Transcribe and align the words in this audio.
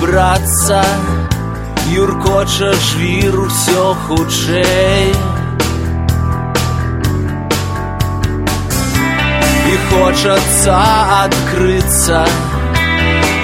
браться, 0.00 0.84
Юркоча 1.88 2.72
жвір 2.72 3.40
усё 3.40 3.94
хутчэй. 4.06 5.14
І 9.72 9.76
хочется 9.90 10.76
открыться, 11.24 12.26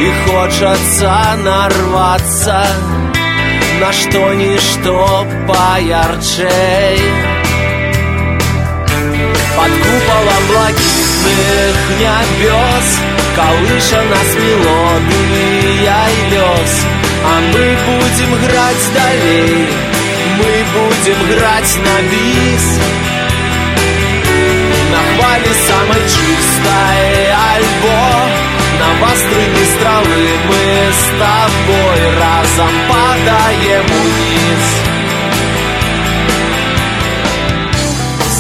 и 0.00 0.08
хочется 0.26 1.12
нарваться 1.44 2.66
на 3.80 3.92
что-ничто 3.92 5.26
поярчей. 5.48 7.00
Под 9.56 9.72
куполом 9.84 10.42
блакитных 10.48 11.76
небес 12.00 13.11
Колыша 13.34 14.02
нас 14.12 14.34
мелодия 14.34 16.00
и 16.10 16.30
лес 16.32 16.74
А 17.24 17.40
мы 17.40 17.66
будем 17.86 18.30
грать 18.44 18.84
далей 18.94 19.68
Мы 20.36 20.52
будем 20.74 21.18
грать 21.28 21.72
на 21.78 21.96
бис. 22.10 22.66
На 24.92 25.00
хвале 25.08 25.52
самой 25.68 26.02
чистой 26.14 27.32
альбом 27.54 28.28
На 28.80 28.88
вострине 29.00 29.64
стрелы 29.72 30.26
мы 30.48 30.64
с 30.92 31.04
тобой 31.22 32.00
Разом 32.20 32.74
падаем 32.90 33.86
вниз. 33.86 34.64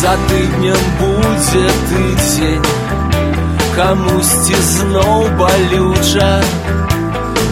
За 0.02 0.18
тыднем 0.28 0.82
будет 0.98 1.74
тыдзень 1.88 2.91
Камусьці 3.75 4.55
зноў 4.69 5.27
балюча 5.39 6.29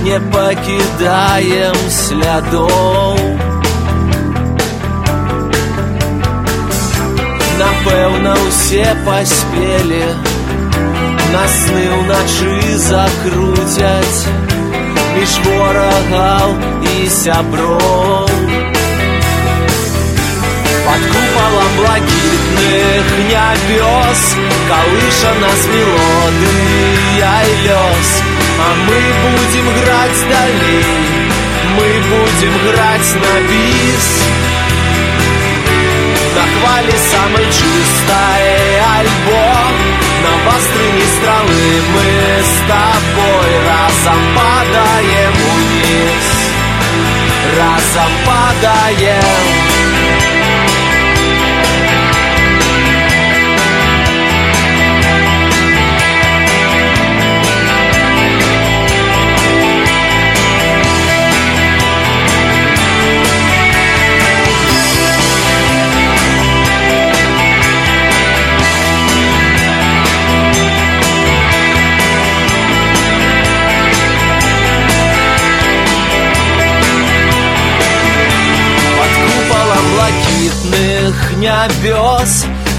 Не 0.05 0.19
пакідаем 0.33 1.77
слядоў 1.89 3.19
Напэўна, 7.59 8.33
усе 8.47 8.87
паспелі 9.05 10.05
На 11.33 11.45
сны 11.57 11.85
ўначы 12.01 12.77
закруцяць 12.87 14.19
Між 15.15 15.37
ворагаў 15.47 16.57
і 16.93 17.09
сяброў 17.21 18.35
под 20.85 21.01
куполом 21.11 21.71
блакитных 22.60 23.06
небес 23.18 24.36
Колыша 24.68 25.34
нас 25.40 25.66
мелодия 25.66 27.42
и 27.44 27.56
лес 27.66 28.22
А 28.58 28.74
мы 28.86 29.00
будем 29.22 29.66
грать 29.82 30.20
далей 30.28 30.84
Мы 31.76 31.88
будем 32.08 32.54
грать 32.66 33.14
на 33.14 33.40
бис. 33.48 34.08
На 36.36 36.42
хвале 36.42 36.96
самой 37.10 37.46
чистой 37.46 38.80
альбом 38.98 39.74
На 40.22 40.50
вострине 40.50 41.06
стрелы 41.16 41.72
мы 41.92 42.42
с 42.42 42.54
тобой 42.68 43.50
Разом 43.68 44.22
падаем 44.36 45.32
вниз. 45.32 46.28
Разом 47.56 48.12
падаем. 48.26 49.20
блакітных 49.20 49.69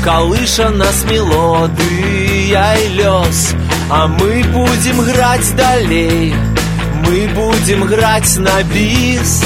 Калыша 0.03 0.69
нас 0.69 1.03
мелодыя 1.05 2.63
і 2.83 2.87
лёс 2.97 3.53
А 3.91 4.07
мы 4.07 4.41
будем 4.53 5.01
граць 5.01 5.51
далей. 5.51 6.33
Мы 7.05 7.27
будем 7.35 7.83
граць 7.83 8.37
на 8.37 8.63
бис. 8.63 9.43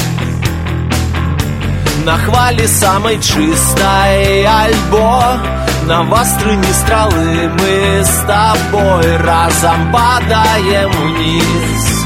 На 2.05 2.17
хвале 2.17 2.67
самой 2.67 3.19
чистой 3.19 4.45
альбо 4.45 5.39
На 5.87 6.03
вастрыне 6.03 6.73
стрелы 6.73 7.49
мы 7.59 8.03
с 8.03 8.15
тобой 8.27 9.17
Разом 9.17 9.91
падаем 9.91 10.91
вниз. 10.91 12.05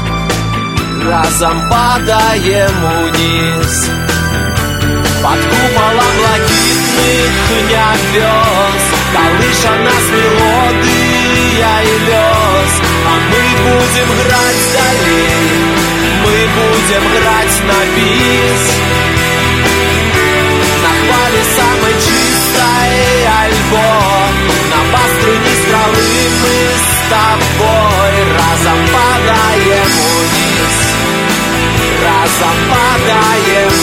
Разом 1.06 1.68
падаем 1.70 2.74
вниз 3.12 4.19
под 5.30 5.42
куполом 5.44 6.12
блакитных 6.18 7.32
небес 7.50 8.84
Колыша 9.14 9.74
нас 9.86 10.06
мелодия 10.10 11.74
и 11.82 11.98
лес 12.06 12.72
А 13.06 13.14
мы 13.30 13.42
будем 13.62 14.08
грать 14.20 14.64
далей 14.74 15.40
Мы 16.24 16.36
будем 16.58 17.04
грать 17.14 17.56
на 17.68 17.80
бис 17.94 18.64
На 20.82 20.92
хвале 20.98 21.42
самой 21.56 21.94
чистой 22.06 22.94
альбом 23.42 24.32
На 24.70 24.80
баструне 24.92 25.52
стрелы 25.62 26.10
мы 26.42 26.58
с 26.74 26.90
тобой 27.10 28.12
Разом 28.36 28.80
падаем 28.94 29.90
вниз 30.32 30.78
Разом 32.02 32.56
падаем 32.68 33.79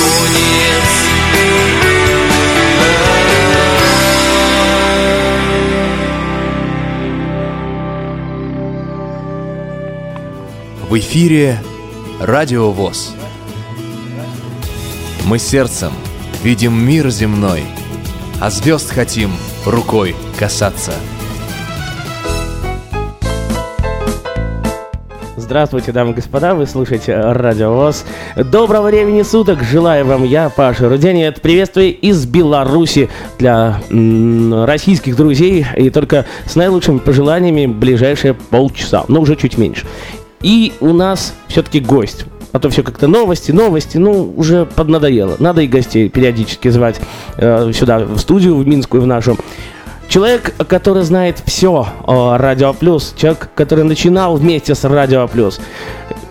В 10.90 10.98
эфире 11.00 11.58
Радио 12.22 12.72
ВОЗ. 12.72 13.14
Мы 15.26 15.38
сердцем 15.38 15.92
видим 16.42 16.82
мир 16.82 17.10
земной, 17.10 17.64
а 18.40 18.50
звезд 18.50 18.92
хотим 18.92 19.32
рукой 19.66 20.16
касаться. 20.40 20.94
Здравствуйте, 25.36 25.92
дамы 25.92 26.12
и 26.12 26.16
господа, 26.16 26.56
вы 26.56 26.66
слушаете 26.66 27.20
Радио 27.20 27.74
ВОЗ. 27.74 28.06
Доброго 28.38 28.88
времени 28.88 29.24
суток, 29.24 29.64
желаю 29.64 30.06
вам 30.06 30.24
я, 30.24 30.50
Паша 30.50 30.88
Руденец. 30.88 31.38
Приветствую 31.42 32.00
из 32.00 32.26
Беларуси 32.26 33.10
для 33.38 33.82
российских 33.90 35.18
друзей 35.18 35.66
и 35.76 35.90
только 35.90 36.26
с 36.46 36.56
наилучшими 36.56 37.00
пожеланиями 37.00 37.66
ближайшие 37.66 38.34
полчаса, 38.34 39.04
но 39.10 39.20
уже 39.20 39.36
чуть 39.36 39.58
меньше. 39.58 39.86
И 40.42 40.74
у 40.80 40.94
нас 40.94 41.34
все-таки 41.48 41.80
гость. 41.80 42.26
А 42.54 42.60
то 42.60 42.70
все 42.70 42.84
как-то 42.84 43.08
новости, 43.08 43.52
новости, 43.52 43.98
ну, 43.98 44.34
уже 44.36 44.66
поднадоело. 44.66 45.36
Надо 45.40 45.62
и 45.62 45.68
гостей 45.68 46.10
периодически 46.10 46.70
звать 46.70 47.00
э, 47.38 47.72
сюда, 47.74 48.00
в 48.00 48.18
студию, 48.20 48.56
в 48.56 48.68
Минскую, 48.68 49.04
в 49.04 49.08
нашу. 49.08 49.38
Человек, 50.08 50.56
который 50.68 51.04
знает 51.04 51.42
все 51.46 51.86
о 52.06 52.38
Радио 52.38 52.74
Плюс, 52.74 53.14
человек, 53.18 53.50
который 53.56 53.84
начинал 53.84 54.38
вместе 54.38 54.74
с 54.74 54.84
Радио 54.86 55.28
Плюс. 55.28 55.60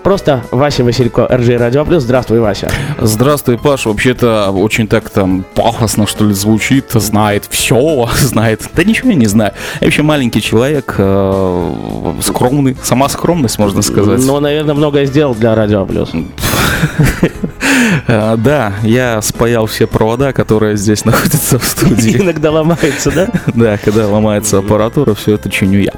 Просто 0.07 0.41
Вася 0.53 0.85
Василько, 0.85 1.27
РЖ 1.27 1.49
Радио 1.59 1.85
Плюс. 1.85 2.05
Здравствуй, 2.05 2.39
Вася. 2.39 2.71
Здравствуй, 3.03 3.59
Паш. 3.59 3.87
Вообще-то 3.87 4.53
очень 4.53 4.87
так 4.87 5.11
там 5.11 5.45
пафосно, 5.55 6.07
что 6.07 6.25
ли, 6.25 6.33
звучит. 6.33 6.93
Знает 6.93 7.49
все, 7.51 8.09
знает. 8.17 8.63
Да 8.77 8.85
ничего 8.85 9.11
я 9.11 9.17
не 9.17 9.27
знаю. 9.27 9.51
Я 9.81 9.87
вообще 9.89 10.03
маленький 10.03 10.41
человек, 10.41 10.95
э, 10.99 11.73
скромный. 12.21 12.77
Сама 12.85 13.09
скромность, 13.09 13.59
можно 13.59 13.83
сказать. 13.83 14.21
Ну, 14.25 14.39
наверное, 14.39 14.77
многое 14.77 15.07
сделал 15.07 15.35
для 15.35 15.57
Радио 15.57 15.85
Плюс. 15.85 16.13
Э, 18.09 18.37
Да, 18.37 18.75
я 18.83 19.21
спаял 19.23 19.67
все 19.67 19.87
провода, 19.87 20.33
которые 20.33 20.77
здесь 20.77 21.05
находятся 21.05 21.59
в 21.59 21.65
студии. 21.65 22.17
Иногда 22.23 22.51
ломается, 22.51 23.11
да? 23.11 23.29
Да, 23.55 23.79
когда 23.79 24.07
ломается 24.09 24.59
аппаратура, 24.59 25.15
все 25.15 25.35
это 25.35 25.51
чиню 25.51 25.81
я. 25.81 25.93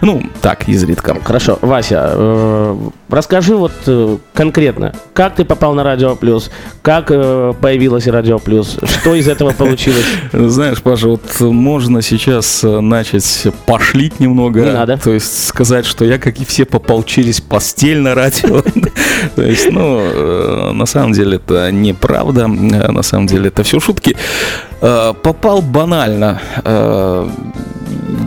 Ну, 0.00 0.22
так, 0.40 0.68
изредка. 0.68 1.16
Хорошо, 1.22 1.58
Вася, 1.60 2.10
э, 2.14 2.76
расскажи 3.10 3.54
вот 3.56 3.72
э, 3.86 4.16
конкретно, 4.34 4.94
как 5.12 5.34
ты 5.34 5.44
попал 5.44 5.74
на 5.74 5.84
Радио 5.84 6.16
Плюс, 6.16 6.50
как 6.82 7.10
э, 7.10 7.52
появилось 7.60 8.06
Радио 8.06 8.38
Плюс, 8.38 8.78
что 8.84 9.14
из 9.14 9.28
этого 9.28 9.50
получилось? 9.58 10.04
Знаешь, 10.32 10.80
Паша, 10.82 11.08
вот 11.08 11.40
можно 11.40 12.00
сейчас 12.02 12.62
начать 12.62 13.46
пошлить 13.66 14.18
немного. 14.20 14.60
Не 14.60 14.72
надо. 14.72 14.96
То 14.98 15.12
есть 15.12 15.46
сказать, 15.46 15.84
что 15.84 16.04
я, 16.04 16.18
как 16.18 16.40
и 16.40 16.44
все, 16.44 16.64
попал 16.64 17.02
через 17.02 17.40
постель 17.40 17.98
на 18.00 18.14
радио. 18.14 18.62
То 19.36 19.42
есть, 19.42 19.70
ну, 19.70 20.00
э, 20.14 20.72
на 20.72 20.86
самом 20.86 21.12
деле 21.12 21.36
это 21.36 21.70
неправда. 21.72 22.42
Э, 22.42 22.92
На 22.92 23.02
самом 23.02 23.26
деле 23.26 23.48
это 23.48 23.62
все 23.62 23.80
шутки. 23.80 24.16
Э, 24.80 25.12
Попал 25.22 25.62
банально. 25.62 26.40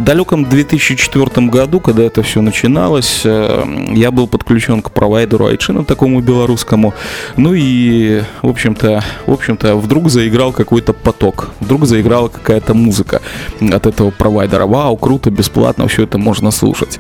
Далеком 0.06 0.46
2004 0.46 1.48
году, 1.48 1.80
когда 1.80 2.04
это 2.04 2.22
все 2.22 2.42
начиналось, 2.42 3.22
э, 3.24 3.64
я 3.96 4.12
был 4.12 4.28
подключен 4.28 4.84
к 4.84 4.92
провайдеру 4.92 5.48
Айчина, 5.48 5.84
такому 5.84 6.22
белорусскому. 6.22 6.94
Ну 7.38 7.56
и, 7.56 8.22
в 8.44 8.48
общем-то, 8.50 9.04
в 9.26 9.32
общем-то, 9.32 9.76
вдруг 9.76 10.12
заиграл 10.12 10.52
какой-то 10.54 10.94
поток, 10.94 11.50
вдруг 11.60 11.88
заиграла 11.88 12.28
какая-то 12.28 12.76
музыка 12.76 13.24
от 13.60 13.88
этого 13.88 14.12
провайдера. 14.12 14.68
Вау, 14.68 14.96
круто, 14.96 15.32
бесплатно, 15.32 15.88
все 15.88 16.04
это 16.04 16.20
можно 16.20 16.52
слушать. 16.52 17.00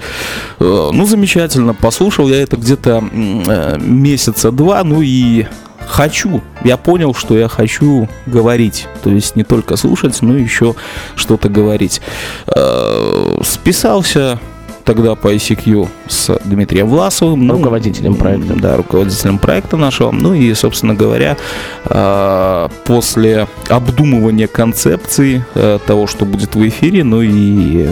Э, 0.59 0.89
Ну, 0.91 1.05
замечательно, 1.05 1.75
послушал 1.75 2.27
я 2.27 2.41
это 2.41 2.57
где-то 2.57 3.03
э, 3.13 3.77
месяца 3.79 4.51
два, 4.51 4.83
ну 4.83 5.03
и 5.03 5.45
хочу. 5.87 6.41
Я 6.63 6.77
понял, 6.77 7.13
что 7.13 7.37
я 7.37 7.47
хочу 7.47 8.09
говорить. 8.25 8.87
То 9.03 9.09
есть 9.09 9.35
не 9.35 9.43
только 9.43 9.75
слушать, 9.75 10.21
но 10.21 10.37
еще 10.37 10.75
что-то 11.15 11.49
говорить. 11.49 12.01
Э, 12.47 13.39
Списался 13.43 14.39
тогда 14.83 15.15
по 15.15 15.33
ICQ 15.33 15.87
с 16.07 16.39
Дмитрием 16.45 16.87
Власовым. 16.87 17.47
ну, 17.47 17.53
Руководителем 17.57 18.15
проекта. 18.15 18.53
Да, 18.55 18.77
руководителем 18.77 19.39
проекта 19.39 19.77
нашего. 19.77 20.11
Ну 20.11 20.33
и, 20.35 20.53
собственно 20.53 20.93
говоря, 20.93 21.37
э, 21.85 22.69
после 22.85 23.47
обдумывания 23.67 24.47
концепции 24.47 25.43
э, 25.55 25.79
того, 25.87 26.05
что 26.05 26.25
будет 26.25 26.53
в 26.55 26.67
эфире, 26.67 27.03
ну 27.03 27.21
и 27.23 27.87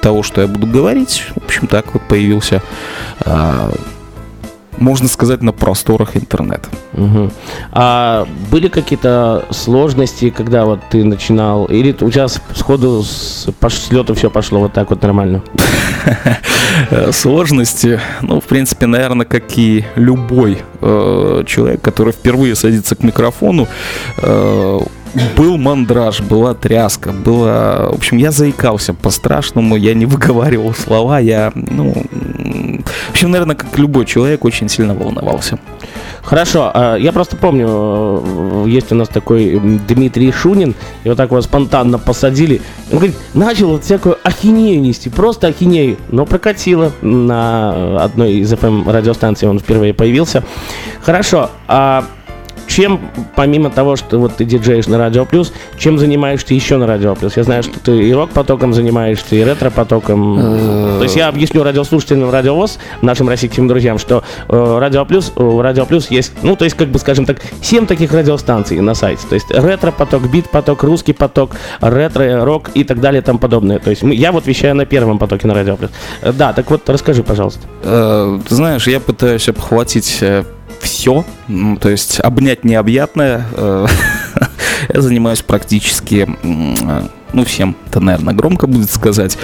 того, 0.00 0.24
что 0.24 0.40
я 0.40 0.48
буду 0.48 0.66
говорить, 0.66 1.26
в 1.34 1.44
общем, 1.44 1.68
так 1.68 1.94
вот 1.94 2.02
появился, 2.02 2.60
можно 4.78 5.08
сказать, 5.08 5.42
на 5.42 5.52
просторах 5.52 6.16
интернета. 6.16 6.68
Мгм. 6.92 7.30
А 7.72 8.26
были 8.50 8.68
какие-то 8.68 9.44
сложности, 9.50 10.30
когда 10.30 10.64
вот 10.64 10.80
ты 10.90 11.04
начинал? 11.04 11.66
Или 11.66 11.92
у 12.00 12.10
тебя 12.10 12.28
с- 12.28 12.40
сходу 12.54 13.02
с 13.02 13.46
лету 13.90 14.14
все 14.14 14.30
пошло 14.30 14.60
вот 14.60 14.72
так 14.72 14.90
вот 14.90 15.02
нормально? 15.02 15.42
Сложности, 17.12 18.00
ну, 18.22 18.40
в 18.40 18.44
принципе, 18.44 18.86
наверное, 18.86 19.26
как 19.26 19.44
и 19.56 19.84
любой 19.96 20.58
э, 20.80 21.44
человек, 21.46 21.80
который 21.80 22.12
впервые 22.12 22.54
садится 22.54 22.94
к 22.96 23.02
микрофону, 23.02 23.66
э, 24.18 24.80
был 25.36 25.56
мандраж, 25.56 26.20
была 26.20 26.54
тряска, 26.54 27.12
было... 27.12 27.90
В 27.92 27.96
общем, 27.96 28.16
я 28.16 28.30
заикался 28.30 28.94
по-страшному, 28.94 29.76
я 29.76 29.94
не 29.94 30.06
выговаривал 30.06 30.74
слова, 30.74 31.18
я, 31.18 31.52
ну... 31.54 31.92
В 33.08 33.10
общем, 33.10 33.30
наверное, 33.30 33.56
как 33.56 33.76
любой 33.78 34.06
человек, 34.06 34.44
очень 34.44 34.68
сильно 34.68 34.94
волновался. 34.94 35.58
Хорошо, 36.22 36.72
а, 36.74 36.96
я 36.96 37.12
просто 37.12 37.36
помню, 37.36 37.66
э, 37.68 38.64
есть 38.66 38.90
у 38.90 38.96
нас 38.96 39.06
такой 39.08 39.54
м, 39.54 39.80
Дмитрий 39.86 40.32
Шунин, 40.32 40.74
его 41.04 41.14
так 41.14 41.30
вот 41.30 41.44
спонтанно 41.44 41.98
посадили. 41.98 42.60
Он 42.90 42.98
говорит, 42.98 43.16
начал 43.32 43.68
вот 43.68 43.84
всякую 43.84 44.18
ахинею 44.24 44.80
нести, 44.80 45.08
просто 45.08 45.46
ахинею, 45.46 45.98
но 46.10 46.26
прокатило 46.26 46.90
на 47.00 48.02
одной 48.02 48.34
из 48.34 48.52
FM 48.52 48.90
радиостанций, 48.90 49.48
он 49.48 49.60
впервые 49.60 49.94
появился. 49.94 50.42
Хорошо, 51.00 51.50
а 51.68 52.04
чем, 52.66 53.00
помимо 53.34 53.70
того, 53.70 53.96
что 53.96 54.18
вот 54.18 54.36
ты 54.36 54.44
диджеешь 54.44 54.86
на 54.86 54.98
Радио 54.98 55.24
Плюс, 55.24 55.52
чем 55.78 55.98
занимаешься 55.98 56.54
еще 56.54 56.76
на 56.76 56.86
Радио 56.86 57.14
Плюс? 57.14 57.36
Я 57.36 57.42
знаю, 57.44 57.62
что 57.62 57.78
ты 57.80 57.96
и 57.96 58.12
рок-потоком 58.12 58.72
занимаешься, 58.72 59.36
и 59.36 59.42
ретро-потоком. 59.44 60.36
То 60.98 61.02
есть 61.02 61.16
я 61.16 61.28
объясню 61.28 61.62
радиослушателям 61.62 62.30
Радио 62.30 62.54
ВОЗ, 62.54 62.78
нашим 63.02 63.28
российским 63.28 63.68
друзьям, 63.68 63.98
что 63.98 64.22
э, 64.48 64.78
Радио 64.78 65.04
Плюс, 65.04 65.32
у 65.36 65.60
Радио 65.60 65.86
Плюс 65.86 66.10
есть, 66.10 66.32
ну, 66.42 66.56
то 66.56 66.64
есть, 66.64 66.76
как 66.76 66.88
бы, 66.88 66.98
скажем 66.98 67.26
так, 67.26 67.38
7 67.62 67.86
таких 67.86 68.12
радиостанций 68.12 68.80
на 68.80 68.94
сайте. 68.94 69.26
То 69.28 69.34
есть 69.34 69.50
ретро-поток, 69.50 70.28
бит-поток, 70.30 70.82
русский 70.82 71.12
поток, 71.12 71.52
ретро, 71.80 72.44
рок 72.44 72.70
и 72.74 72.84
так 72.84 73.00
далее 73.00 73.22
и 73.22 73.24
тому 73.24 73.38
подобное. 73.38 73.78
То 73.78 73.90
есть 73.90 74.02
мы, 74.02 74.14
я 74.14 74.32
вот 74.32 74.46
вещаю 74.46 74.74
на 74.74 74.86
первом 74.86 75.18
потоке 75.18 75.46
на 75.46 75.54
Радио 75.54 75.76
Плюс. 75.76 75.90
Э, 76.22 76.32
Да, 76.32 76.52
так 76.52 76.70
вот, 76.70 76.88
расскажи, 76.88 77.22
пожалуйста. 77.22 77.60
Э, 77.82 78.38
Ты 78.48 78.54
знаешь, 78.54 78.86
я 78.86 79.00
пытаюсь 79.00 79.48
обхватить 79.48 80.22
все, 80.80 81.24
то 81.80 81.88
есть 81.88 82.20
обнять 82.20 82.64
необъятное. 82.64 83.44
Э, 83.52 83.86
Я 84.94 85.00
занимаюсь 85.00 85.42
практически, 85.42 86.28
э, 86.42 87.02
ну, 87.32 87.44
всем, 87.44 87.76
это, 87.88 88.00
наверное, 88.00 88.34
громко 88.34 88.66
будет 88.66 88.90
сказать. 88.90 89.36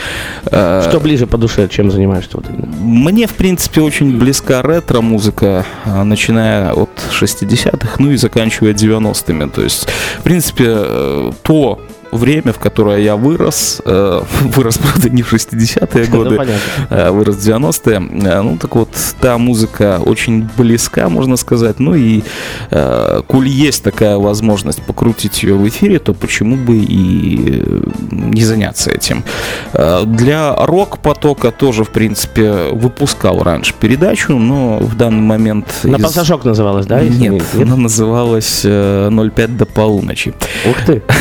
Э, 0.47 0.87
Что 0.89 1.01
ближе 1.01 1.27
по 1.27 1.39
душе, 1.39 1.69
чем 1.69 1.91
занимаешься 1.91 2.37
вот 2.37 2.47
именно? 2.49 2.67
Мне, 2.77 3.27
в 3.27 3.35
принципе, 3.35 3.81
очень 3.81 4.19
близка 4.19 4.63
ретро-музыка, 4.63 5.65
начиная 5.85 6.73
от 6.73 6.91
60-х, 7.11 7.97
ну 7.99 8.11
и 8.11 8.17
заканчивая 8.17 8.73
90-ми. 8.73 9.51
То 9.51 9.63
есть, 9.63 9.89
в 10.19 10.23
принципе, 10.23 11.33
то 11.43 11.81
время, 12.13 12.53
в 12.53 12.59
которое 12.59 13.01
я 13.01 13.17
вырос, 13.17 13.83
э, 13.85 14.23
вырос, 14.43 14.79
правда, 14.79 15.09
не 15.11 15.23
в 15.23 15.33
60-е 15.33 16.07
Ну, 16.11 16.17
годы, 16.17 16.37
понятно. 16.37 16.61
э, 16.91 17.11
вырос 17.11 17.37
в 17.37 17.49
90-е. 17.49 17.97
Э, 18.29 18.43
Ну, 18.43 18.57
так 18.59 18.75
вот, 18.77 18.89
та 19.21 19.39
музыка 19.39 19.99
очень 20.05 20.49
близка, 20.57 21.09
можно 21.09 21.37
сказать. 21.37 21.81
Ну 21.81 21.95
и 21.95 22.23
э, 22.71 23.23
коль 23.27 23.49
есть 23.49 23.83
такая 23.83 24.17
возможность 24.19 24.83
покрутить 24.83 25.43
ее 25.43 25.55
в 25.55 25.67
эфире, 25.69 25.99
то 25.99 26.13
почему 26.15 26.57
бы 26.57 26.77
и 26.77 27.63
э, 27.65 27.81
не 28.11 28.45
заняться 28.45 28.91
этим. 28.91 29.25
Э, 29.73 30.03
Для 30.05 30.55
рок-потока 30.57 31.51
тоже, 31.51 31.85
в 31.85 31.91
принципе, 31.91 32.53
выпускал 32.73 33.43
раньше 33.43 33.73
передачу, 33.81 34.37
но 34.39 34.79
в 34.79 34.97
данный 34.97 35.23
момент... 35.23 35.67
На 35.85 35.97
из- 35.97 36.03
пассажок 36.03 36.45
называлась, 36.45 36.87
да? 36.87 37.01
Нет, 37.03 37.43
не- 37.55 37.63
она 37.63 37.77
называлась 37.77 38.63
э, 38.65 39.11
05 39.35 39.57
до 39.57 39.67
полуночи. 39.67 40.35
Ух 40.69 40.77
ты. 40.87 41.03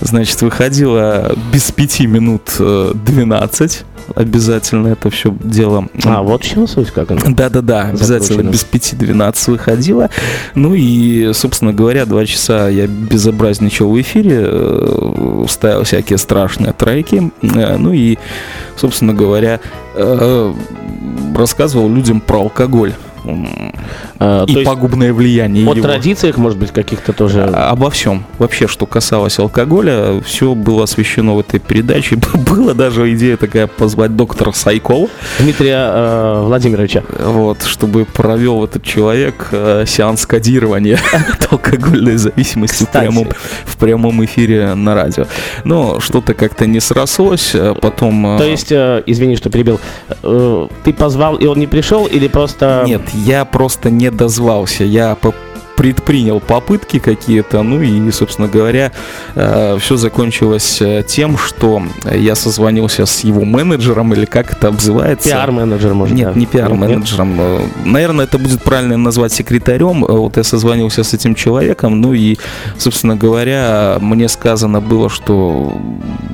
Значит, 0.00 0.40
выходила 0.42 1.34
без 1.52 1.70
пяти 1.72 2.06
минут 2.06 2.54
э, 2.58 2.92
12. 2.94 3.84
Обязательно 4.16 4.88
это 4.88 5.10
все 5.10 5.34
дело. 5.42 5.88
А, 6.04 6.22
вот 6.22 6.44
в 6.44 6.48
чем 6.48 6.66
суть, 6.66 6.90
как 6.90 7.10
она. 7.12 7.20
Да-да-да, 7.28 7.82
обязательно 7.82 8.50
без 8.50 8.64
пяти 8.64 8.96
12 8.96 9.48
выходила. 9.48 10.10
Ну 10.54 10.74
и, 10.74 11.32
собственно 11.32 11.72
говоря, 11.72 12.04
два 12.04 12.26
часа 12.26 12.68
я 12.68 12.86
безобразничал 12.86 13.90
в 13.90 14.00
эфире, 14.00 14.40
э, 14.42 15.44
ставил 15.48 15.84
всякие 15.84 16.18
страшные 16.18 16.72
треки. 16.72 17.30
Э, 17.42 17.76
Ну 17.78 17.92
и, 17.92 18.18
собственно 18.76 19.14
говоря, 19.14 19.60
э, 19.94 20.52
рассказывал 21.36 21.88
людям 21.88 22.20
про 22.20 22.40
алкоголь 22.40 22.94
А, 24.18 24.44
и 24.44 24.64
пагубное 24.64 25.12
влияние 25.12 25.68
о 25.68 25.74
его. 25.74 25.82
традициях, 25.82 26.36
может 26.36 26.58
быть, 26.58 26.70
каких-то 26.70 27.12
тоже... 27.12 27.44
А- 27.52 27.70
Обо 27.70 27.90
всем. 27.90 28.24
Вообще, 28.38 28.66
что 28.66 28.86
касалось 28.86 29.38
алкоголя, 29.38 30.20
все 30.22 30.54
было 30.54 30.84
освещено 30.84 31.36
в 31.36 31.40
этой 31.40 31.60
передаче. 31.60 32.16
Была 32.34 32.74
даже 32.74 33.12
идея 33.14 33.36
такая 33.36 33.66
позвать 33.66 34.16
доктора 34.16 34.52
Сайкова, 34.52 35.08
Дмитрия 35.38 35.88
э, 35.90 36.42
Владимировича. 36.44 37.02
вот, 37.18 37.62
чтобы 37.62 38.04
провел 38.04 38.64
этот 38.64 38.82
человек 38.82 39.48
э, 39.52 39.84
сеанс 39.86 40.26
кодирования 40.26 40.98
от 41.32 41.52
алкогольной 41.52 42.16
зависимости 42.16 42.84
в 42.84 42.90
прямом, 42.90 43.28
в 43.64 43.76
прямом 43.76 44.24
эфире 44.24 44.74
на 44.74 44.94
радио. 44.94 45.26
Но 45.64 46.00
что-то 46.00 46.34
как-то 46.34 46.66
не 46.66 46.80
срослось, 46.80 47.54
потом... 47.80 48.36
То 48.38 48.44
есть, 48.44 48.72
э, 48.72 49.02
извини, 49.06 49.36
что 49.36 49.50
перебил, 49.50 49.80
э, 50.22 50.68
ты 50.84 50.92
позвал, 50.92 51.36
и 51.36 51.46
он 51.46 51.58
не 51.58 51.66
пришел, 51.66 52.06
или 52.06 52.28
просто... 52.28 52.82
Нет, 52.86 53.02
я 53.14 53.44
просто 53.44 53.90
не 53.90 54.10
дозвался. 54.10 54.84
Я 54.84 55.14
предпринял 55.82 56.38
попытки 56.38 57.00
какие-то, 57.00 57.62
ну 57.64 57.82
и, 57.82 58.10
собственно 58.12 58.46
говоря, 58.46 58.92
все 59.34 59.96
закончилось 59.96 60.80
э, 60.80 61.02
тем, 61.06 61.36
что 61.36 61.82
я 62.14 62.36
созвонился 62.36 63.04
с 63.04 63.24
его 63.24 63.44
менеджером, 63.44 64.12
или 64.14 64.24
как 64.26 64.52
это 64.52 64.68
обзывается. 64.68 65.28
Пиар-менеджер, 65.28 65.92
может, 65.94 66.14
Нет, 66.14 66.34
да? 66.34 66.38
не 66.38 66.46
пиар-менеджером. 66.46 67.36
Э, 67.40 67.60
Наверное, 67.84 68.26
это 68.26 68.38
будет 68.38 68.62
правильно 68.62 68.96
назвать 68.96 69.32
секретарем. 69.32 70.04
Э, 70.04 70.12
Вот 70.12 70.36
я 70.36 70.44
созвонился 70.44 71.02
с 71.02 71.14
этим 71.14 71.34
человеком, 71.34 72.00
ну 72.00 72.12
и, 72.14 72.36
собственно 72.78 73.16
говоря, 73.16 73.96
мне 74.00 74.28
сказано 74.28 74.80
было, 74.80 75.08
что 75.10 75.76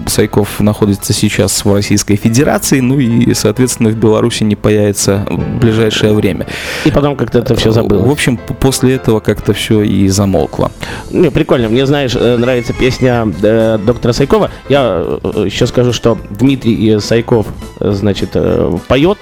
Сайков 0.07 0.61
находится 0.61 1.14
сейчас 1.14 1.64
в 1.64 1.73
Российской 1.75 2.17
Федерации, 2.17 2.81
ну 2.81 2.99
и, 2.99 3.33
соответственно, 3.33 3.88
в 3.88 3.97
Беларуси 3.97 4.43
не 4.45 4.57
появится 4.57 5.25
в 5.31 5.59
ближайшее 5.59 6.12
время. 6.12 6.47
И 6.85 6.90
потом 6.90 7.17
как-то 7.17 7.38
это 7.38 7.55
все 7.55 7.71
В 7.71 7.75
забыл. 7.75 8.11
общем, 8.11 8.37
п- 8.37 8.52
после 8.55 8.95
этого 8.97 9.21
как 9.21 9.38
как-то 9.38 9.52
все 9.52 9.83
и 9.83 10.09
замолкло. 10.09 10.73
Не, 11.12 11.30
прикольно. 11.30 11.68
Мне, 11.68 11.87
знаешь, 11.87 12.16
э, 12.16 12.37
нравится 12.37 12.73
песня 12.73 13.25
э, 13.40 13.78
доктора 13.78 14.12
Сайкова. 14.12 14.50
Я 14.68 15.04
э, 15.23 15.45
еще 15.47 15.68
скажу, 15.68 15.92
что 15.92 16.18
Дмитрий 16.30 16.99
Сайков, 16.99 17.47
значит, 17.78 18.30
э, 18.35 18.76
поет 18.88 19.18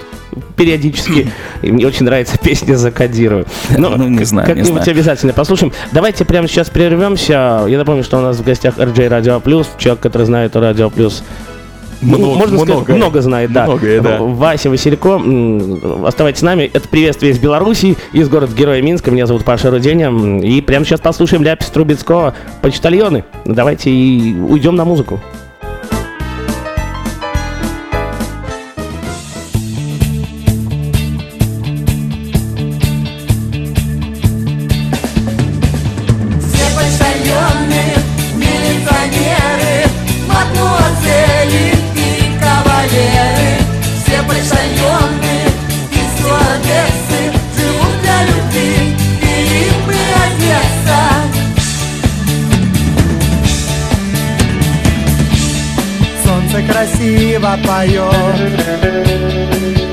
периодически. 0.55 1.31
И 1.61 1.71
мне 1.71 1.85
очень 1.85 2.05
нравится 2.05 2.37
песня 2.43 2.75
«Закодирую». 2.75 3.45
Но 3.77 3.89
Ну, 3.89 4.07
не 4.07 4.25
знаю, 4.25 4.47
Как-нибудь 4.47 4.71
знаю. 4.71 4.89
обязательно 4.89 5.33
послушаем. 5.33 5.71
Давайте 5.91 6.25
прямо 6.25 6.47
сейчас 6.47 6.71
прервемся. 6.71 7.65
Я 7.67 7.77
напомню, 7.77 8.03
что 8.03 8.17
у 8.17 8.21
нас 8.21 8.37
в 8.37 8.43
гостях 8.43 8.77
RJ 8.79 9.07
Радио 9.07 9.39
Плюс, 9.39 9.69
человек, 9.77 10.01
который 10.01 10.23
знает 10.23 10.55
Радио 10.55 10.89
Плюс 10.89 11.21
ну, 11.21 11.46
Много- 12.01 12.25
можно 12.37 12.57
сказать, 12.57 12.75
многое. 12.75 12.95
много 12.97 13.21
знает, 13.21 13.51
да. 13.51 13.65
Многое, 13.65 14.01
да. 14.01 14.17
Вася 14.19 14.69
Василько, 14.69 15.21
оставайтесь 16.05 16.39
с 16.39 16.43
нами. 16.43 16.69
Это 16.73 16.87
приветствие 16.87 17.31
из 17.31 17.39
Беларуси, 17.39 17.97
из 18.13 18.29
города 18.29 18.53
Героя 18.55 18.81
Минска. 18.81 19.11
Меня 19.11 19.25
зовут 19.25 19.43
Паша 19.43 19.71
Руденя. 19.71 20.11
И 20.39 20.61
прямо 20.61 20.85
сейчас 20.85 20.99
послушаем 20.99 21.43
Ляпис 21.43 21.67
Трубецкого 21.67 22.33
«Почтальоны». 22.61 23.23
Давайте 23.45 23.89
и 23.89 24.35
уйдем 24.39 24.75
на 24.75 24.85
музыку. 24.85 25.19
Красиво 57.47 57.57
поет 57.65 58.35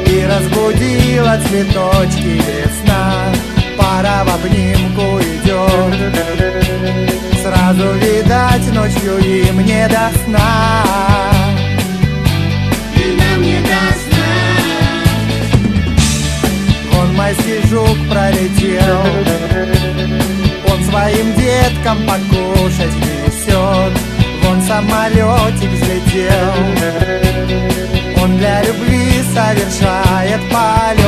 И 0.06 0.26
разбудила 0.26 1.38
цветочки 1.48 2.40
весна. 2.40 3.32
Пора 3.76 4.24
в 4.24 4.34
обнимку 4.34 5.20
идет 5.20 5.94
Сразу 7.42 7.92
видать 7.94 8.72
ночью 8.72 9.18
им 9.18 9.60
не 9.60 9.88
до 9.88 10.10
сна. 10.24 10.84
И 12.96 13.16
нам 13.20 13.42
не 13.42 13.60
до 13.60 13.84
Вон 16.92 17.14
майский 17.16 17.60
жук 17.68 17.98
пролетел. 18.10 19.00
Он 20.72 20.84
своим 20.84 21.34
деткам 21.34 21.98
покушать 22.06 22.94
несет 22.96 24.13
самолетик 24.66 25.70
взлетел. 25.70 26.54
Он 28.22 28.36
для 28.38 28.62
любви 28.62 29.22
совершает 29.34 30.40
полет 30.50 31.04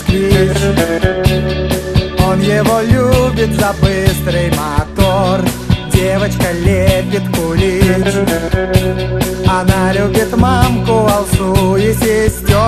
москвич 0.00 0.56
Он 2.26 2.40
его 2.40 2.80
любит 2.80 3.52
за 3.58 3.72
быстрый 3.80 4.50
мотор. 4.50 5.40
Девочка 5.92 6.52
лепит 6.52 7.22
кулич. 7.34 8.14
Она 9.46 9.92
любит 9.92 10.36
мамку, 10.36 11.06
алсу 11.06 11.76
и 11.76 11.92
сестер. 11.92 12.60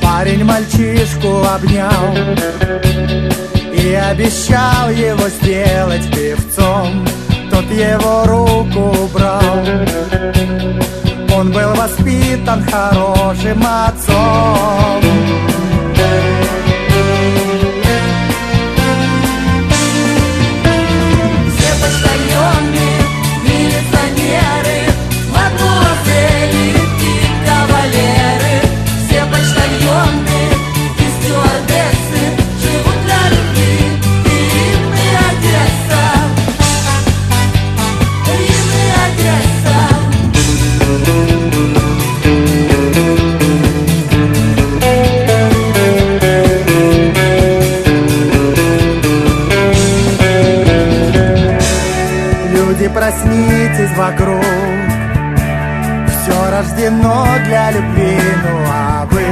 Парень 0.00 0.44
мальчишку 0.44 1.44
обнял 1.44 2.12
И 3.72 3.94
обещал 3.94 4.90
его 4.90 5.28
сделать 5.28 6.10
певцом 6.12 7.06
его 7.70 8.24
руку 8.24 8.96
убрал 9.04 9.64
Он 11.36 11.52
был 11.52 11.74
воспитан 11.74 12.62
хорошим 12.64 13.62
отцом 13.64 15.02
любви. 57.70 58.18
Ну 58.44 58.54
а 58.68 59.06
вы 59.10 59.24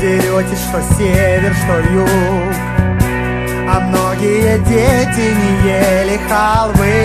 деретесь, 0.00 0.64
что 0.68 0.80
север, 0.96 1.52
что 1.54 1.74
юг. 1.92 2.54
А 3.68 3.80
многие 3.80 4.58
дети 4.58 5.26
не 5.40 5.50
ели 5.68 6.16
халвы. 6.28 6.96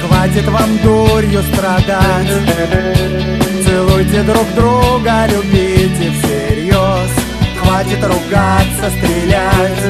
Хватит 0.00 0.46
вам 0.48 0.70
дурью 0.78 1.42
страдать. 1.42 2.32
Целуйте 3.64 4.22
друг 4.22 4.48
друга, 4.54 5.26
любите 5.26 6.10
всерьез. 6.10 7.10
Хватит 7.60 8.02
ругаться, 8.04 8.90
стрелять 8.98 9.82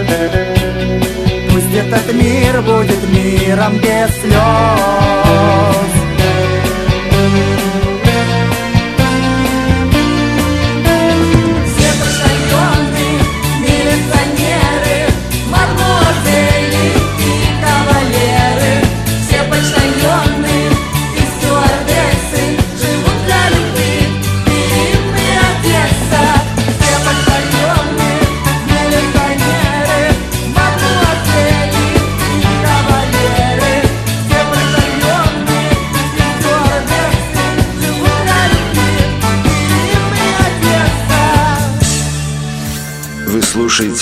Пусть 1.57 1.75
этот 1.75 2.13
мир 2.13 2.61
будет 2.61 3.09
миром 3.09 3.79
без 3.79 4.15
слез 4.21 5.96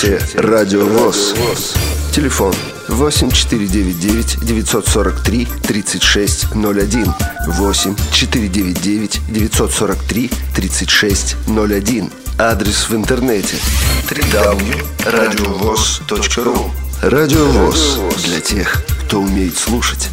слушаете 0.05 0.39
Радио 0.39 0.85
ВОЗ. 0.85 1.33
Телефон 2.13 2.53
8499 2.89 4.37
943 4.41 5.47
3601 5.63 7.13
8 7.47 7.95
499 8.11 9.21
943 9.27 10.29
3601 10.53 12.11
Адрес 12.37 12.89
в 12.89 12.95
интернете. 12.95 13.55
www.radiovoz.ru 14.09 16.69
Радио 17.01 17.45
ВОЗ. 17.45 17.99
Для 18.25 18.41
тех, 18.41 18.83
кто 19.05 19.21
умеет 19.21 19.57
слушать. 19.57 20.09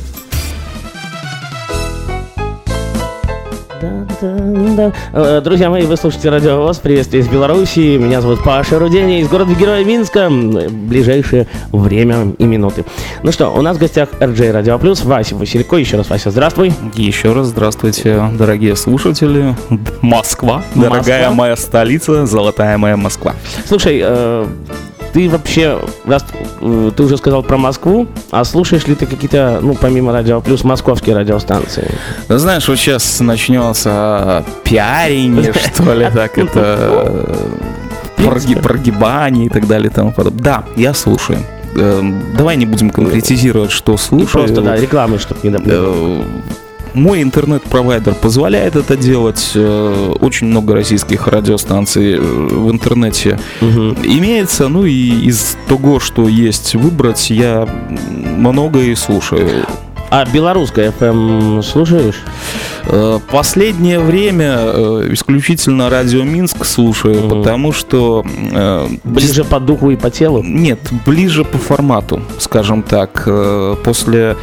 Друзья 4.22 5.68
мои, 5.68 5.82
вы 5.82 5.96
слушаете 5.96 6.30
Радио 6.30 6.58
ВОЗ, 6.58 6.78
приветствие 6.78 7.22
из 7.22 7.28
Беларуси. 7.28 7.96
Меня 7.96 8.20
зовут 8.20 8.44
Паша 8.44 8.78
Руденя 8.78 9.20
из 9.20 9.28
города 9.28 9.52
Героя 9.52 9.84
Минска. 9.84 10.30
Ближайшее 10.30 11.48
время 11.72 12.32
и 12.38 12.44
минуты. 12.44 12.84
Ну 13.24 13.32
что, 13.32 13.48
у 13.48 13.62
нас 13.62 13.78
в 13.78 13.80
гостях 13.80 14.10
RJ 14.20 14.52
Радио 14.52 14.78
Плюс, 14.78 15.04
Вася 15.04 15.34
Василько. 15.34 15.74
Еще 15.74 15.96
раз, 15.96 16.08
Вася, 16.08 16.30
здравствуй. 16.30 16.72
Еще 16.94 17.32
раз 17.32 17.48
здравствуйте, 17.48 18.22
дорогие 18.38 18.76
слушатели. 18.76 19.56
Москва, 20.02 20.62
дорогая 20.76 21.22
Москва. 21.22 21.34
моя 21.34 21.56
столица, 21.56 22.24
золотая 22.24 22.78
моя 22.78 22.96
Москва. 22.96 23.34
Слушай, 23.66 24.00
э, 24.04 24.46
ты 25.12 25.28
вообще, 25.28 25.78
раз 26.06 26.24
э, 26.60 26.90
ты 26.96 27.02
уже 27.02 27.16
сказал 27.16 27.42
про 27.42 27.56
Москву, 27.58 28.06
а 28.30 28.44
слушаешь 28.44 28.86
ли 28.86 28.94
ты 28.94 29.06
какие-то, 29.06 29.58
ну, 29.62 29.74
помимо 29.74 30.12
Радио 30.12 30.40
Плюс, 30.40 30.64
московские 30.64 31.16
радиостанции? 31.16 31.90
Ну, 32.28 32.38
Знаешь, 32.38 32.66
вот 32.68 32.78
сейчас 32.78 33.20
начнется 33.20 34.44
пиарение, 34.64 35.52
что 35.74 35.94
ли, 35.94 36.08
так 36.14 36.38
это 36.38 36.76
э, 36.78 37.34
проги- 38.16 38.54
прогибание 38.60 39.46
и 39.46 39.48
так 39.48 39.66
далее 39.66 39.90
и 39.90 39.94
тому 39.94 40.12
подобное. 40.12 40.42
Да, 40.42 40.64
я 40.76 40.94
слушаю. 40.94 41.38
Эм, 41.74 42.22
Давай 42.36 42.56
не 42.56 42.66
будем 42.66 42.90
конкретизировать, 42.90 43.70
что 43.70 43.94
И 43.94 43.98
слушаю. 43.98 44.28
просто, 44.44 44.60
да, 44.62 44.76
рекламы, 44.76 45.18
чтобы 45.18 45.40
не 45.42 45.50
Мой 46.94 47.22
интернет-провайдер 47.22 48.14
позволяет 48.14 48.76
это 48.76 48.96
делать. 48.96 49.52
Э, 49.54 50.14
Очень 50.20 50.48
много 50.48 50.74
российских 50.74 51.26
радиостанций 51.26 52.16
э, 52.16 52.20
в 52.20 52.70
интернете 52.70 53.38
имеется. 53.60 54.68
Ну 54.68 54.84
и 54.84 55.24
из 55.26 55.56
того, 55.68 56.00
что 56.00 56.28
есть 56.28 56.74
выбрать, 56.74 57.30
я 57.30 57.66
многое 58.36 58.94
слушаю. 58.96 59.48
А 60.10 60.26
белорусская 60.26 60.92
FM 61.00 61.62
слушаешь? 61.62 62.20
Э, 62.84 63.18
Последнее 63.30 63.98
время 63.98 64.56
исключительно 65.14 65.88
радио 65.88 66.22
Минск 66.24 66.66
слушаю, 66.66 67.22
Мгм. 67.24 67.28
потому 67.38 67.72
что 67.72 68.22
Ближе 69.04 69.44
по 69.44 69.58
духу 69.60 69.90
и 69.90 69.96
по 69.96 70.10
телу? 70.10 70.42
Нет, 70.42 70.80
ближе 71.06 71.44
по 71.44 71.56
формату, 71.56 72.20
скажем 72.38 72.82
так. 72.82 73.26
После 73.82 74.36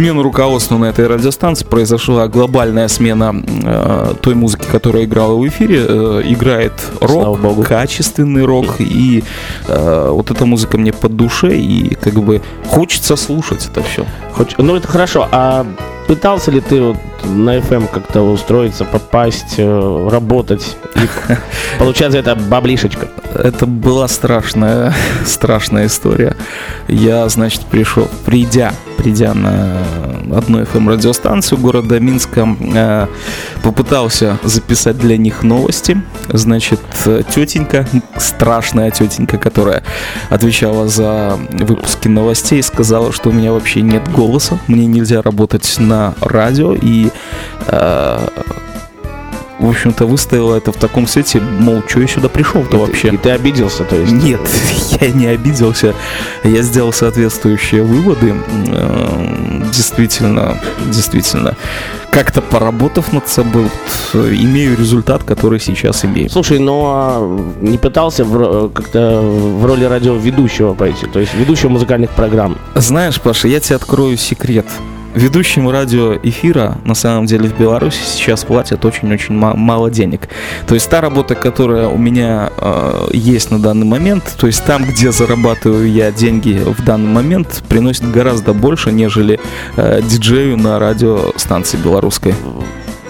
смены 0.00 0.22
руководства 0.22 0.78
на 0.78 0.86
этой 0.86 1.06
радиостанции 1.06 1.66
произошла 1.66 2.26
глобальная 2.26 2.88
смена 2.88 3.34
э, 3.64 4.14
той 4.22 4.34
музыки, 4.34 4.64
которая 4.72 5.04
играла 5.04 5.34
в 5.34 5.46
эфире. 5.46 5.84
Э, 5.86 6.22
играет 6.24 6.72
рок, 7.02 7.38
качественный 7.66 8.46
рок, 8.46 8.76
и 8.78 9.22
э, 9.68 10.08
вот 10.10 10.30
эта 10.30 10.46
музыка 10.46 10.78
мне 10.78 10.94
по 10.94 11.10
душе, 11.10 11.54
и 11.58 11.94
как 11.96 12.14
бы 12.14 12.40
хочется 12.66 13.14
слушать 13.16 13.68
это 13.70 13.82
все. 13.82 14.06
Хоть- 14.32 14.56
Ну, 14.56 14.74
это 14.74 14.88
хорошо. 14.88 15.28
А 15.32 15.66
пытался 16.10 16.50
ли 16.50 16.60
ты 16.60 16.82
вот 16.82 16.96
на 17.24 17.58
FM 17.58 17.86
как-то 17.86 18.22
устроиться, 18.22 18.84
попасть, 18.84 19.54
э, 19.58 20.08
работать 20.10 20.76
и 20.96 21.34
получать 21.78 22.10
за 22.10 22.18
это 22.18 22.34
баблишечка? 22.34 23.06
Это 23.32 23.64
была 23.64 24.08
страшная, 24.08 24.92
страшная 25.24 25.86
история. 25.86 26.36
Я, 26.88 27.28
значит, 27.28 27.60
пришел, 27.60 28.08
придя, 28.24 28.72
придя 28.96 29.34
на 29.34 29.76
одну 30.36 30.62
FM 30.62 30.90
радиостанцию 30.90 31.58
города 31.58 32.00
Минска, 32.00 32.56
э, 32.74 33.06
попытался 33.62 34.36
записать 34.42 34.98
для 34.98 35.16
них 35.16 35.44
новости. 35.44 36.02
Значит, 36.28 36.80
э, 37.06 37.22
тетенька, 37.32 37.86
страшная 38.16 38.90
тетенька, 38.90 39.38
которая 39.38 39.84
отвечала 40.28 40.88
за 40.88 41.38
выпуски 41.52 42.08
новостей, 42.08 42.60
сказала, 42.64 43.12
что 43.12 43.28
у 43.28 43.32
меня 43.32 43.52
вообще 43.52 43.80
нет 43.80 44.10
голоса, 44.10 44.58
мне 44.66 44.86
нельзя 44.86 45.22
работать 45.22 45.76
на 45.78 45.99
радио 46.20 46.74
и 46.74 47.10
э, 47.66 48.18
в 49.58 49.68
общем-то, 49.68 50.06
выставила 50.06 50.54
это 50.56 50.72
в 50.72 50.76
таком 50.76 51.06
свете, 51.06 51.38
мол, 51.38 51.82
что 51.86 52.00
я 52.00 52.06
сюда 52.08 52.28
пришел-то 52.30 52.78
вообще? 52.78 53.08
ты- 53.10 53.14
И 53.14 53.18
ты 53.18 53.30
обиделся, 53.30 53.84
то 53.84 53.94
есть? 53.94 54.10
Нет, 54.10 54.40
я 55.02 55.10
не 55.10 55.26
обиделся. 55.26 55.94
Я 56.44 56.62
сделал 56.62 56.94
соответствующие 56.94 57.82
выводы. 57.82 58.34
Эм, 58.68 59.50
Действительно, 59.70 60.56
действительно. 60.86 61.54
Как-то 62.10 62.40
поработав 62.42 63.12
над 63.12 63.28
собой, 63.28 63.66
э, 64.14 64.18
имею 64.32 64.76
результат, 64.78 65.22
который 65.24 65.60
сейчас 65.60 66.04
имею. 66.06 66.30
Слушай, 66.30 66.58
ну 66.58 66.82
а 66.86 67.20
не 67.60 67.76
пытался 67.78 68.24
в 68.24 68.34
ро- 68.34 68.72
как-то 68.72 69.20
в 69.20 69.64
роли 69.66 69.84
радиоведущего 69.84 70.72
пойти, 70.74 71.06
то 71.06 71.20
есть 71.20 71.34
ведущего 71.34 71.68
музыкальных 71.68 72.10
программ? 72.10 72.56
Знаешь, 72.74 73.20
Паша, 73.20 73.46
я 73.48 73.60
тебе 73.60 73.76
открою 73.76 74.16
секрет. 74.16 74.66
Ведущим 75.14 75.68
радиоэфира 75.68 76.78
на 76.84 76.94
самом 76.94 77.26
деле 77.26 77.48
в 77.48 77.58
Беларуси 77.58 77.98
сейчас 78.04 78.44
платят 78.44 78.84
очень-очень 78.84 79.34
ма- 79.34 79.54
мало 79.56 79.90
денег. 79.90 80.28
То 80.68 80.74
есть 80.74 80.88
та 80.88 81.00
работа, 81.00 81.34
которая 81.34 81.88
у 81.88 81.98
меня 81.98 82.50
э, 82.56 83.08
есть 83.12 83.50
на 83.50 83.58
данный 83.58 83.86
момент, 83.86 84.36
то 84.38 84.46
есть 84.46 84.64
там, 84.64 84.84
где 84.84 85.10
зарабатываю 85.10 85.90
я 85.90 86.12
деньги 86.12 86.62
в 86.64 86.84
данный 86.84 87.10
момент, 87.12 87.64
приносит 87.68 88.08
гораздо 88.10 88.52
больше, 88.52 88.92
нежели 88.92 89.40
э, 89.76 90.00
диджею 90.02 90.56
на 90.56 90.78
радиостанции 90.78 91.76
белорусской. 91.76 92.34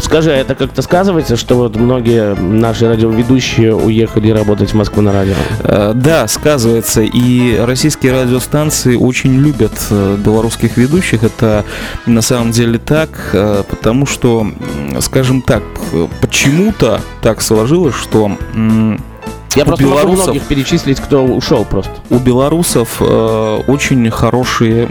Скажи, 0.00 0.30
а 0.32 0.36
это 0.36 0.54
как-то 0.54 0.82
сказывается, 0.82 1.36
что 1.36 1.54
вот 1.56 1.76
многие 1.76 2.34
наши 2.34 2.88
радиоведущие 2.88 3.74
уехали 3.74 4.30
работать 4.30 4.70
в 4.70 4.74
Москву 4.74 5.02
на 5.02 5.12
радио? 5.12 5.34
Э, 5.62 5.92
Да, 5.94 6.26
сказывается. 6.26 7.02
И 7.02 7.56
российские 7.58 8.12
радиостанции 8.22 8.96
очень 8.96 9.34
любят 9.38 9.72
э, 9.90 10.16
белорусских 10.18 10.76
ведущих. 10.76 11.22
Это 11.22 11.64
на 12.06 12.22
самом 12.22 12.50
деле 12.50 12.78
так, 12.78 13.10
э, 13.32 13.62
потому 13.68 14.06
что, 14.06 14.46
скажем 15.00 15.42
так, 15.42 15.62
почему-то 16.20 17.00
так 17.22 17.40
сложилось, 17.42 17.94
что 17.94 18.30
Я 19.56 19.62
У 19.64 19.66
просто 19.66 19.84
могу 19.84 19.96
белорусов- 19.96 20.24
многих 20.26 20.42
перечислить, 20.44 21.00
кто 21.00 21.24
ушел 21.24 21.64
просто. 21.64 21.90
у 22.08 22.18
белорусов 22.18 22.96
э, 23.00 23.60
очень 23.66 24.08
хороший 24.10 24.88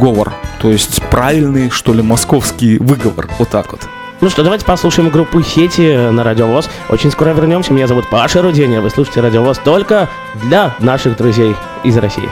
говор. 0.00 0.32
То 0.60 0.70
есть 0.70 1.02
правильный, 1.10 1.68
что 1.70 1.92
ли, 1.92 2.02
московский 2.02 2.78
выговор. 2.78 3.28
Вот 3.38 3.48
так 3.50 3.70
вот. 3.72 3.80
Ну 4.20 4.30
что, 4.30 4.42
давайте 4.42 4.64
послушаем 4.64 5.10
группу 5.10 5.40
Сети 5.42 6.10
на 6.10 6.24
Радио 6.24 6.48
ВОЗ. 6.48 6.68
Очень 6.88 7.12
скоро 7.12 7.30
вернемся. 7.30 7.72
Меня 7.72 7.86
зовут 7.86 8.10
Паша 8.10 8.42
Руденя. 8.42 8.80
Вы 8.80 8.90
слушаете 8.90 9.20
Радио 9.20 9.44
ВОЗ 9.44 9.58
только 9.58 10.08
для 10.34 10.74
наших 10.80 11.16
друзей 11.16 11.54
из 11.84 11.96
России. 11.96 12.28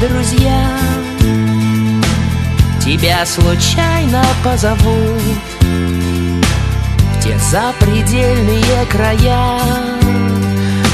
Друзья. 0.00 0.78
Тебя 2.84 3.24
случайно 3.24 4.22
позовут 4.44 5.20
В 5.62 7.22
те 7.22 7.38
запредельные 7.38 8.86
края 8.90 9.58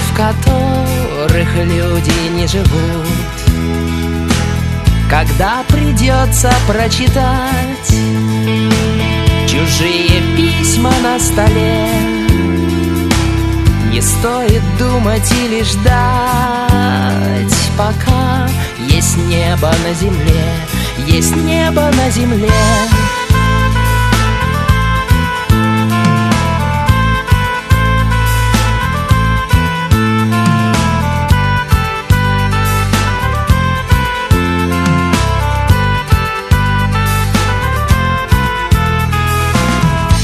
В 0.07 0.17
которых 0.17 1.57
люди 1.57 2.13
не 2.33 2.47
живут. 2.47 3.09
Когда 5.09 5.65
придется 5.69 6.53
прочитать 6.69 7.89
Чужие 9.49 10.23
письма 10.37 10.93
на 11.03 11.19
столе 11.19 11.89
не 13.91 14.01
стоит 14.01 14.63
думать 14.79 15.31
или 15.33 15.65
ждать, 15.65 17.60
пока 17.77 18.49
есть 18.79 19.17
небо 19.17 19.71
на 19.85 19.95
земле, 19.95 20.45
есть 21.07 21.35
небо 21.37 21.91
на 21.97 22.11
земле. 22.11 22.51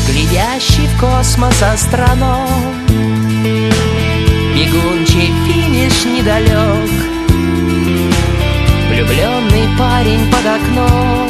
Глядящий 0.08 0.86
в 0.86 1.00
космос 1.00 1.62
астроном 1.62 2.86
Бегунчий 4.54 5.32
финиш 5.46 6.04
недалек 6.04 7.15
окном. 10.56 11.28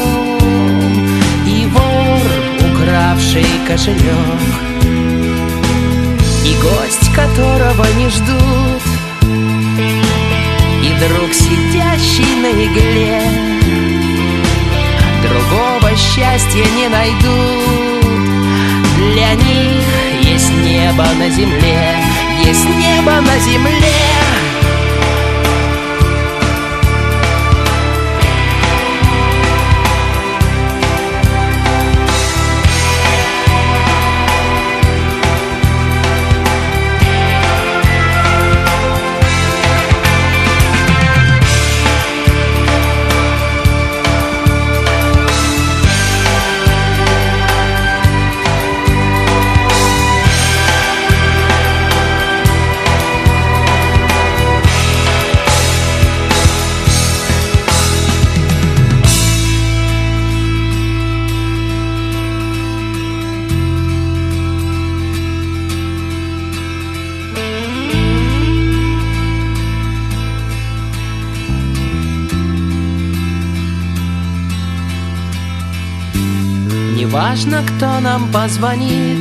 И 1.46 1.66
вор, 1.66 2.26
укравший 2.70 3.46
кошелек. 3.66 4.52
И 6.44 6.54
гость, 6.62 7.12
которого 7.14 7.86
не 7.98 8.08
ждут. 8.08 8.84
И 10.82 10.90
друг, 11.00 11.32
сидящий 11.32 12.36
на 12.42 12.50
игле. 12.64 13.22
Другого 15.22 15.90
счастья 15.96 16.64
не 16.76 16.88
найдут. 16.88 18.06
Для 19.12 19.32
них 19.34 19.84
есть 20.22 20.52
небо 20.64 21.04
на 21.18 21.28
земле. 21.30 21.96
Есть 22.44 22.64
небо 22.64 23.20
на 23.20 23.38
земле 23.40 24.25
Неважно, 77.26 77.60
кто 77.64 77.98
нам 77.98 78.30
позвонит 78.30 79.18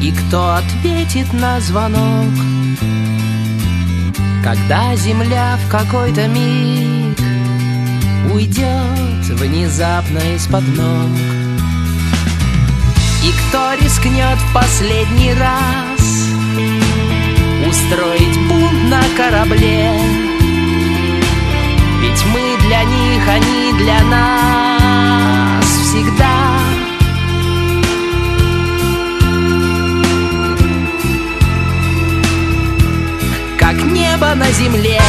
И 0.00 0.10
кто 0.10 0.54
ответит 0.54 1.30
на 1.34 1.60
звонок. 1.60 2.32
Когда 4.42 4.96
земля 4.96 5.58
в 5.58 5.70
какой-то 5.70 6.28
миг 6.28 7.18
Уйдет 8.32 9.38
внезапно 9.38 10.18
из-под 10.34 10.66
ног. 10.68 11.10
И 13.22 13.32
кто 13.32 13.74
рискнет 13.74 14.38
в 14.38 14.54
последний 14.54 15.34
раз 15.34 16.00
Устроить 17.68 18.48
бунт 18.48 18.88
на 18.88 19.02
корабле? 19.14 19.92
Ведь 22.00 22.24
мы 22.32 22.66
для 22.66 22.82
них, 22.82 23.28
они 23.28 23.72
для 23.78 24.02
нас 24.04 24.61
всегда 25.92 26.58
Как 33.58 33.76
небо 33.92 34.34
на 34.34 34.50
земле 34.52 35.00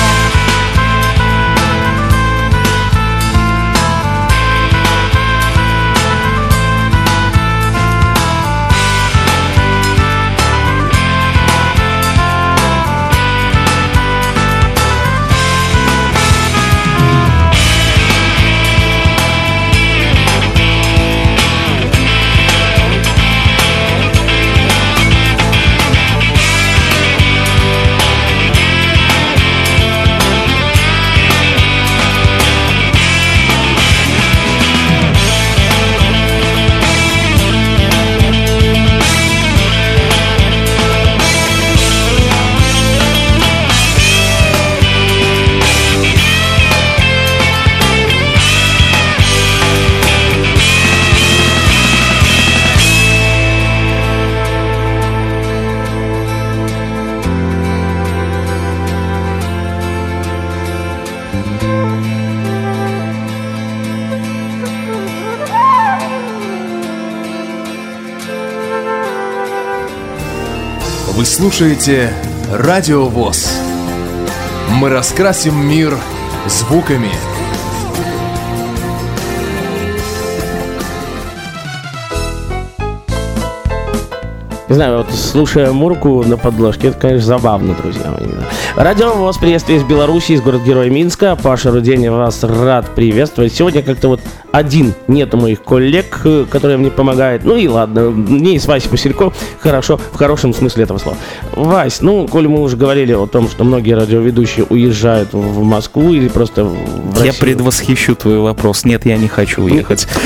слушаете 71.34 72.14
Радио 72.52 73.06
ВОЗ. 73.06 73.50
Мы 74.70 74.90
раскрасим 74.90 75.68
мир 75.68 75.98
звуками. 76.46 77.10
Не 84.70 84.76
знаю, 84.76 84.98
вот 84.98 85.12
слушая 85.12 85.72
Мурку 85.72 86.24
на 86.24 86.38
подложке, 86.38 86.90
это, 86.90 87.00
конечно, 87.00 87.26
забавно, 87.26 87.74
друзья 87.82 88.12
мои. 88.12 88.30
Радио 88.76 89.14
ВОЗ, 89.14 89.38
приветствие 89.38 89.80
из 89.80 89.84
Беларуси, 89.84 90.34
из 90.34 90.42
города-героя 90.42 90.92
Минска. 90.92 91.36
Паша 91.36 91.72
Руденя 91.72 92.12
вас 92.12 92.44
рад 92.44 92.94
приветствовать. 92.94 93.54
Сегодня 93.54 93.82
как-то 93.82 94.10
вот 94.10 94.20
один 94.54 94.94
нету 95.08 95.38
моих 95.38 95.64
коллег, 95.64 96.22
э, 96.26 96.46
которые 96.50 96.78
мне 96.78 96.92
помогают. 96.92 97.44
Ну 97.44 97.56
и 97.56 97.68
ладно, 97.68 98.12
мне 98.12 98.56
и 98.56 98.60
с 98.60 98.68
Васей 98.68 98.90
Василько 98.92 99.34
хорошо, 99.60 99.98
в 99.98 100.16
хорошем 100.16 100.54
смысле 100.54 100.84
этого 100.84 101.00
слова. 101.00 101.18
Вась, 101.56 102.02
ну, 102.02 102.28
коль 102.28 102.48
мы 102.48 102.62
уже 102.62 102.78
говорили 102.78 103.14
о 103.14 103.26
том, 103.26 103.50
что 103.50 103.64
многие 103.64 103.94
радиоведущие 103.94 104.68
уезжают 104.70 105.34
в 105.34 105.64
Москву 105.64 106.14
или 106.14 106.28
просто 106.28 106.66
в 106.66 107.16
Я 107.18 107.26
Россию. 107.26 107.34
предвосхищу 107.40 108.16
твой 108.16 108.38
вопрос. 108.40 108.86
Нет, 108.86 109.08
я 109.08 109.18
не 109.18 109.28
хочу 109.28 109.64
уехать. 109.64 110.08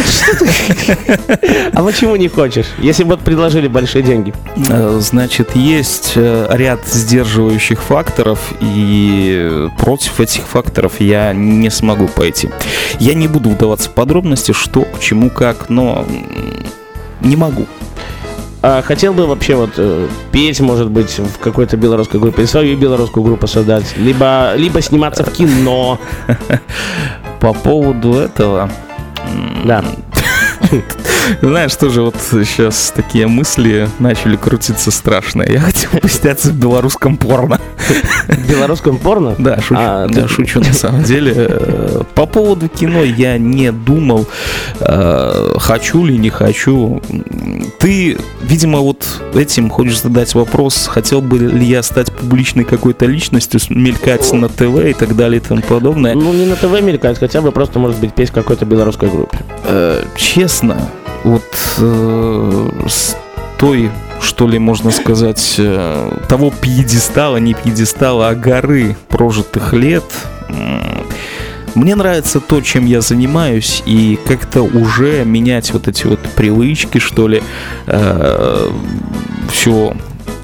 А 1.73 1.83
почему 1.83 2.15
не 2.15 2.27
хочешь? 2.27 2.65
Если 2.79 3.03
бы 3.03 3.17
предложили 3.17 3.67
большие 3.67 4.03
деньги. 4.03 4.33
Э, 4.69 4.97
Значит, 4.99 5.55
есть 5.55 6.13
э, 6.15 6.47
ряд 6.51 6.79
сдерживающих 6.87 7.81
факторов, 7.81 8.53
и 8.59 9.67
против 9.77 10.19
этих 10.19 10.43
факторов 10.43 10.99
я 10.99 11.33
не 11.33 11.69
смогу 11.69 12.07
пойти. 12.07 12.49
Я 12.99 13.13
не 13.13 13.27
буду 13.27 13.49
вдаваться 13.51 13.89
в 13.89 13.93
подробности, 14.17 14.51
что, 14.51 14.81
к 14.81 14.99
чему, 14.99 15.29
как, 15.29 15.69
но 15.69 16.03
не 17.21 17.35
могу. 17.35 17.67
А 18.63 18.81
хотел 18.81 19.13
бы 19.13 19.27
вообще 19.27 19.55
вот 19.55 19.69
э, 19.77 20.07
петь, 20.31 20.59
может 20.59 20.89
быть, 20.89 21.19
в 21.19 21.37
какой-то 21.37 21.77
белорусской 21.77 22.19
группе, 22.19 22.41
или 22.41 22.47
свою 22.47 22.75
белорусскую 22.77 23.23
группу 23.23 23.45
создать, 23.45 23.95
либо, 23.95 24.53
либо 24.55 24.81
сниматься 24.81 25.23
в 25.23 25.31
кино. 25.31 25.99
По 27.39 27.53
поводу 27.53 28.15
этого, 28.15 28.71
Да. 29.65 29.85
знаешь, 31.41 31.75
тоже 31.75 32.01
вот 32.01 32.15
сейчас 32.29 32.91
такие 32.95 33.27
мысли 33.27 33.89
начали 33.99 34.35
крутиться 34.35 34.91
страшные. 34.91 35.53
Я 35.53 35.59
хотел 35.59 35.89
бы 36.01 36.09
сняться 36.09 36.49
в 36.49 36.55
белорусском 36.55 37.17
порно. 37.17 37.59
В 38.27 38.49
белорусском 38.49 38.97
порно? 38.97 39.35
Да, 39.37 39.57
шучу, 39.61 39.75
А, 39.77 40.07
да, 40.07 40.23
ты- 40.23 40.27
шучу 40.27 40.59
на 40.59 40.73
самом 40.73 41.03
деле. 41.03 41.33
Э, 41.35 42.01
По 42.15 42.25
поводу 42.25 42.67
кино 42.67 43.03
я 43.03 43.37
не 43.37 43.71
думал, 43.71 44.25
э, 44.79 45.53
хочу 45.59 46.03
ли, 46.05 46.17
не 46.17 46.29
хочу. 46.29 47.01
Ты, 47.79 48.17
видимо, 48.41 48.79
вот 48.79 49.05
этим 49.33 49.69
хочешь 49.69 50.01
задать 50.01 50.33
вопрос, 50.35 50.87
хотел 50.87 51.21
бы 51.21 51.37
ли 51.37 51.65
я 51.65 51.83
стать 51.83 52.11
публичной 52.11 52.63
какой-то 52.63 53.05
личностью, 53.05 53.59
мелькать 53.69 54.31
на 54.33 54.49
ТВ 54.49 54.85
и 54.89 54.93
так 54.93 55.15
далее 55.15 55.39
и 55.39 55.43
тому 55.43 55.61
подобное. 55.61 56.15
Ну, 56.15 56.33
не 56.33 56.45
на 56.45 56.55
ТВ 56.55 56.81
мелькать, 56.81 57.19
хотя 57.19 57.41
бы 57.41 57.51
просто, 57.51 57.79
может 57.79 57.99
быть, 57.99 58.13
петь 58.13 58.29
в 58.29 58.33
какой-то 58.33 58.65
белорусской 58.65 59.09
группе. 59.09 59.39
Э, 59.65 60.03
Честно, 60.15 60.77
вот 61.27 61.57
э, 61.79 62.69
с 62.87 63.17
той, 63.57 63.91
что 64.21 64.47
ли, 64.47 64.59
можно 64.59 64.91
сказать, 64.91 65.55
э, 65.57 66.11
того 66.27 66.51
пьедестала, 66.51 67.37
не 67.37 67.53
пьедестала, 67.53 68.29
а 68.29 68.35
горы 68.35 68.95
прожитых 69.09 69.73
лет, 69.73 70.05
Мне 71.75 71.95
нравится 71.95 72.39
то, 72.39 72.61
чем 72.61 72.87
я 72.87 73.01
занимаюсь, 73.01 73.83
и 73.85 74.17
как-то 74.25 74.63
уже 74.63 75.23
менять 75.25 75.71
вот 75.73 75.87
эти 75.87 76.07
вот 76.07 76.19
привычки, 76.35 76.97
что 76.97 77.27
ли, 77.27 77.43
все 79.51 79.93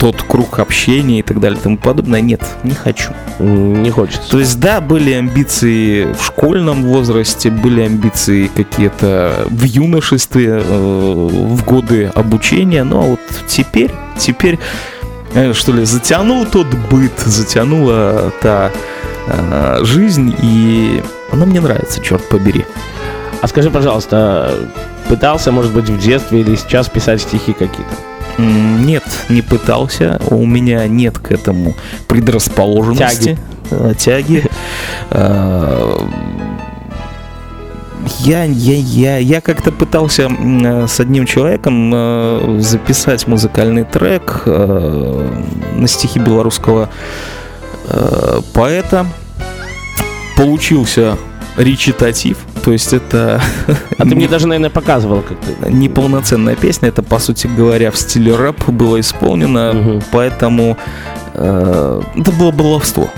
тот 0.04 0.22
круг 0.22 0.60
общения 0.60 1.20
и 1.20 1.22
так 1.22 1.40
далее 1.40 1.58
и 1.60 1.64
тому 1.64 1.78
подобное. 1.78 2.22
Нет, 2.22 2.42
не 2.64 2.74
хочу. 2.74 3.12
Не 3.40 3.90
хочется. 3.90 4.30
То 4.30 4.40
есть, 4.40 4.60
да, 4.60 4.82
были 4.82 5.14
амбиции 5.14 6.12
в 6.14 6.24
школьном 6.26 6.84
возрасте, 6.84 7.50
были 7.50 7.82
амбиции 7.82 8.48
какие-то 8.54 9.48
в 9.50 9.64
юношестве, 9.64 10.62
э, 10.62 11.30
в 11.32 11.64
годы 11.64 12.12
обучения, 12.14 12.84
но 12.84 13.02
вот 13.02 13.22
теперь, 13.48 13.92
теперь, 14.18 14.60
э, 15.34 15.54
что 15.54 15.72
ли, 15.72 15.86
затянул 15.86 16.46
тот 16.46 16.68
быт, 16.92 17.18
затянула 17.26 18.34
та 18.42 18.72
э, 19.28 19.80
жизнь, 19.84 20.36
и 20.42 21.02
она 21.32 21.46
мне 21.46 21.62
нравится, 21.62 22.02
черт 22.02 22.28
побери. 22.28 22.66
А 23.42 23.48
скажи, 23.48 23.70
пожалуйста, 23.70 24.54
пытался, 25.08 25.52
может 25.52 25.74
быть, 25.74 25.90
в 25.90 25.98
детстве 26.00 26.42
или 26.42 26.56
сейчас 26.56 26.90
писать 26.90 27.22
стихи 27.22 27.54
какие-то? 27.54 28.13
Нет, 28.38 29.04
не 29.30 29.42
пытался. 29.42 30.20
У 30.30 30.46
меня 30.46 30.88
нет 30.88 31.18
к 31.20 31.32
этому 31.32 31.74
предрасположенности. 32.08 33.38
э, 33.72 33.94
Тяги. 33.98 34.44
Э, 35.12 35.98
Я, 38.20 38.44
я, 38.44 38.76
я, 38.76 39.18
я 39.18 39.42
как-то 39.42 39.72
пытался 39.72 40.30
с 40.88 41.00
одним 41.00 41.26
человеком 41.26 41.92
э, 41.94 42.58
записать 42.60 43.28
музыкальный 43.28 43.86
трек 43.86 44.44
э, 44.46 45.32
на 45.76 45.88
стихи 45.88 46.20
белорусского 46.20 46.90
э, 47.88 48.42
поэта. 48.54 49.06
Получился 50.36 51.18
речитатив, 51.58 52.38
то 52.64 52.72
есть 52.72 52.94
это 52.94 53.42
А 53.98 54.04
ты 54.04 54.16
мне 54.16 54.28
даже, 54.28 54.48
наверное, 54.48 54.70
показывал 54.70 55.22
как-то. 55.22 55.70
неполноценная 55.72 56.56
песня, 56.56 56.90
это, 56.90 57.04
по 57.04 57.20
сути 57.20 57.48
говоря, 57.48 57.92
в 57.92 57.98
стиле 57.98 58.36
рэп 58.36 58.70
было 58.70 59.00
исполнено, 59.00 60.02
поэтому 60.12 60.78
э, 61.34 62.02
это 62.16 62.32
было 62.32 62.52
баловство, 62.52 63.10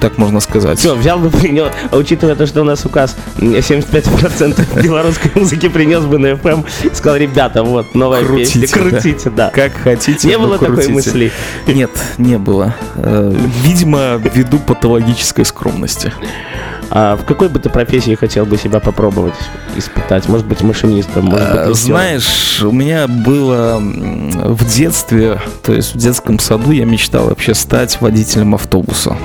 так 0.00 0.18
можно 0.18 0.40
сказать. 0.40 0.78
Все, 0.78 0.94
взял 0.94 1.18
бы 1.18 1.30
принес, 1.38 1.70
а 1.90 1.96
учитывая 1.96 2.34
то, 2.34 2.46
что 2.46 2.62
у 2.62 2.64
нас 2.64 2.84
указ 2.84 3.16
м, 3.38 3.54
75% 3.54 4.82
белорусской 4.82 5.30
музыки 5.34 5.68
принес 5.68 6.04
бы 6.04 6.18
на 6.18 6.28
FM, 6.32 6.64
сказал, 6.94 7.16
ребята, 7.16 7.62
вот 7.62 7.94
новая 7.94 8.24
Крутите, 8.24 8.60
песня, 8.60 8.82
да. 8.82 8.90
крутите, 8.90 9.30
да. 9.30 9.50
Как 9.50 9.72
хотите. 9.74 10.28
Не 10.28 10.38
было 10.38 10.58
такой 10.58 10.74
крутите. 10.74 10.92
мысли. 10.92 11.32
Нет, 11.66 11.90
не 12.18 12.38
было. 12.38 12.74
Э, 12.96 13.34
Видимо, 13.62 14.16
ввиду 14.34 14.58
патологической 14.58 15.44
скромности. 15.44 16.12
А 16.96 17.16
в 17.16 17.24
какой 17.24 17.48
бы 17.48 17.58
ты 17.58 17.70
профессии 17.70 18.14
хотел 18.14 18.46
бы 18.46 18.56
себя 18.56 18.78
попробовать, 18.78 19.34
испытать? 19.76 20.28
Может 20.28 20.46
быть, 20.46 20.62
машинистом, 20.62 21.24
может 21.24 21.50
быть, 21.50 21.58
Э, 21.58 21.68
режиссером? 21.68 21.96
Знаешь, 21.96 22.62
у 22.62 22.70
меня 22.70 23.08
было 23.08 23.78
в 23.80 24.64
детстве, 24.64 25.40
то 25.64 25.72
есть 25.74 25.94
в 25.94 25.98
детском 25.98 26.38
саду 26.38 26.70
я 26.70 26.84
мечтал 26.84 27.24
вообще 27.26 27.52
стать 27.54 28.00
водителем 28.00 28.54
автобуса. 28.54 29.16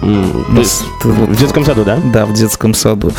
М, 0.00 0.32
то 0.32 0.44
Ну, 0.52 0.60
есть 0.60 0.72
с- 0.72 0.84
вот- 1.04 1.28
в 1.28 1.36
детском 1.38 1.64
саду, 1.66 1.84
да? 1.84 1.98
Да, 2.12 2.24
в 2.24 2.32
детском 2.32 2.72
саду. 2.72 3.12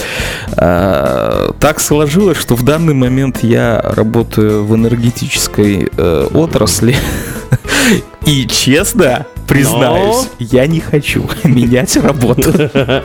А, 0.58 1.54
так 1.60 1.80
сложилось, 1.80 2.38
что 2.38 2.56
в 2.56 2.64
данный 2.64 2.96
момент 2.96 3.44
я 3.44 3.80
работаю 3.80 4.66
в 4.66 4.76
энергетической 4.76 5.90
э, 5.96 6.28
отрасли. 6.34 6.96
И 8.26 8.48
честно, 8.48 9.28
признаюсь, 9.48 10.28
я 10.40 10.66
не 10.66 10.80
хочу 10.80 11.30
менять 11.44 11.96
работу. 11.98 12.52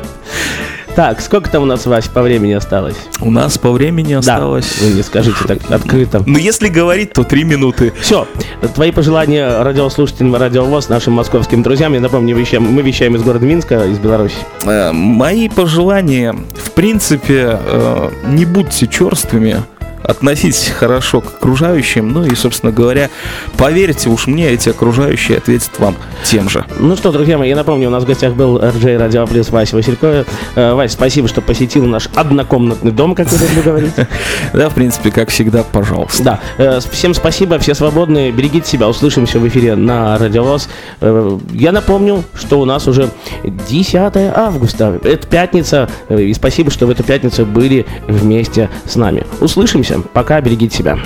Так, 0.99 1.21
сколько 1.21 1.49
там 1.49 1.63
у 1.63 1.65
нас, 1.65 1.87
Вась, 1.87 2.09
по 2.09 2.23
времени 2.23 2.55
осталось? 2.55 2.97
У 3.21 3.31
нас 3.31 3.57
по 3.57 3.71
времени 3.71 4.15
осталось... 4.15 4.67
Да, 4.81 4.85
вы 4.85 4.95
не 4.95 5.03
скажите 5.05 5.37
так 5.47 5.59
открыто. 5.71 6.25
Ну, 6.27 6.37
если 6.39 6.67
говорить, 6.67 7.13
то 7.13 7.23
три 7.23 7.45
минуты. 7.45 7.93
Все, 8.01 8.27
твои 8.75 8.91
пожелания 8.91 9.63
радиослушателям 9.63 10.35
Радиовоз, 10.35 10.89
нашим 10.89 11.13
московским 11.13 11.63
друзьям. 11.63 11.95
Я 11.95 12.01
напомню, 12.01 12.35
вещаем, 12.35 12.65
мы 12.65 12.83
вещаем 12.83 13.15
из 13.15 13.23
города 13.23 13.47
Минска, 13.47 13.85
из 13.87 14.01
Беларуси. 14.01 14.35
Э, 14.65 14.91
Мои 14.91 15.49
пожелания, 15.49 16.35
в 16.57 16.73
принципе, 16.73 17.61
э, 17.65 18.11
не 18.31 18.45
будьте 18.45 18.89
черствыми, 18.89 19.63
относитесь 20.09 20.69
хорошо 20.71 21.21
к 21.21 21.27
окружающим, 21.27 22.09
ну 22.09 22.25
и, 22.25 22.35
собственно 22.35 22.73
говоря, 22.73 23.11
поверьте 23.59 24.09
уж 24.09 24.27
мне, 24.27 24.49
эти 24.49 24.71
окружающие 24.71 25.37
ответят 25.37 25.79
вам 25.79 25.97
тем 26.25 26.49
же. 26.49 26.65
Ну 26.79 26.97
что, 26.97 27.13
друзья 27.13 27.37
мои, 27.37 27.51
я 27.51 27.57
напомню, 27.57 27.89
у 27.89 27.91
нас 27.91 28.05
в 28.05 28.07
гостях 28.07 28.33
был 28.33 28.59
RJ 28.59 28.97
Радио 28.97 29.27
Плюс 29.27 29.51
Вася 29.51 29.77
Василько. 29.77 30.25
Э, 30.55 30.73
Вась, 30.73 30.93
спасибо, 30.93 31.29
что 31.29 31.43
посетил 31.43 31.85
наш 31.85 32.09
однокомнатный 32.15 32.91
дом, 32.91 33.15
как 33.15 33.31
вы 33.31 33.37
любите 33.39 33.63
говорить. 33.63 33.93
Да, 34.55 34.71
в 34.71 34.75
принципе, 34.75 35.11
как 35.11 35.29
всегда, 35.29 35.63
пожалуйста. 35.63 36.23
Да, 36.25 36.41
э, 36.57 36.81
всем 36.91 37.13
спасибо, 37.13 37.59
все 37.59 37.75
свободны, 37.75 38.31
берегите 38.31 38.67
себя, 38.67 38.89
услышимся 38.89 39.39
в 39.39 39.47
эфире 39.47 39.77
на 39.77 40.17
Радиовоз. 40.17 40.71
Э, 41.01 41.39
Я 41.53 41.71
напомню, 41.73 42.25
что 42.35 42.61
у 42.61 42.65
нас 42.65 42.89
уже 42.89 43.11
10 43.45 44.17
августа, 44.35 44.99
это 45.05 45.27
пятница, 45.27 45.91
и 46.09 46.33
спасибо, 46.33 46.71
что 46.71 46.87
в 46.87 46.91
эту 46.91 47.03
пятницу 47.03 47.45
были 47.45 47.85
вместе 48.07 48.71
с 48.87 48.97
нами. 48.97 49.27
Услышимся, 49.41 49.98
пока, 50.03 50.41
берегите 50.41 50.77
себя. 50.77 50.99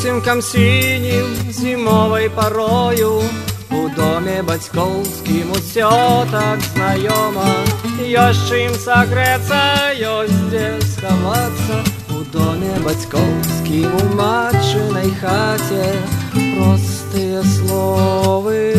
Притімкам 0.00 0.42
синім 0.42 1.26
зимовой 1.50 2.28
порою 2.28 3.22
у 3.70 3.88
доме 3.96 4.42
батьківським 4.42 5.52
усё 5.52 6.24
так 6.32 6.60
знайомо. 6.72 7.44
Ёсць 8.00 8.40
чым 8.48 8.72
сагрэцца, 8.72 9.60
ёсць 10.00 10.40
дзе 10.48 10.80
схавацца 10.80 11.76
у 12.08 12.24
доме 12.32 12.72
батьківскім 12.86 13.92
у 14.00 14.04
матчынай 14.16 15.12
хаце 15.20 15.84
простыя 16.56 17.44
словы, 17.44 18.72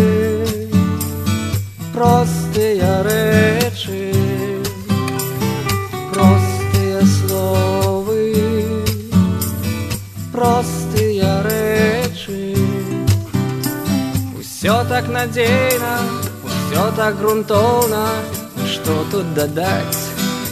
простыя 1.93 2.91
рэчы. 3.05 3.60
так 15.01 15.07
надейно, 15.07 15.99
усё 16.43 16.91
так 16.95 17.17
грунтовно, 17.17 18.07
что 18.65 19.05
тут 19.11 19.33
додать, 19.33 19.97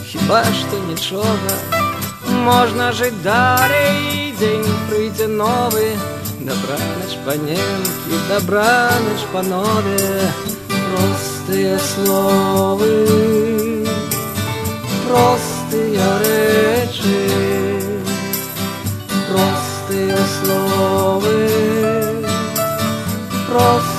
хіба 0.06 0.44
што 0.44 0.78
нічога. 0.88 1.52
Можна 2.44 2.92
жить 2.92 3.22
далей, 3.22 4.34
день 4.38 4.66
прыйдзе 4.88 5.26
новы, 5.26 5.96
Добранач 6.40 7.12
паненкі, 7.24 8.16
добранач 8.28 9.20
панове, 9.32 10.30
простые 10.68 11.78
словы 11.78 13.36
простые 15.08 16.02
речи, 16.24 17.30
простые 19.30 20.16
словы, 20.40 21.48
простые 23.48 23.89